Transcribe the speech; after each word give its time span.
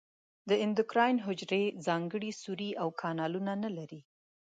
د 0.49 0.51
اندوکراین 0.63 1.17
حجرې 1.25 1.63
ځانګړي 1.85 2.31
سوري 2.41 2.69
او 2.81 2.87
کانالونه 3.01 3.53
نه 3.63 3.69
لري. 3.77 4.01